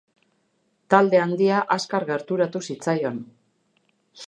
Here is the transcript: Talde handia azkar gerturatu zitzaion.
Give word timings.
Talde 0.93 1.19
handia 1.25 1.59
azkar 1.77 2.07
gerturatu 2.09 2.65
zitzaion. 2.69 3.21